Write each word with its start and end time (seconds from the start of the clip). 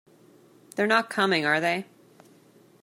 They're 0.75 0.87
not 0.87 1.11
coming, 1.11 1.45
are 1.45 1.59
they? 1.61 1.85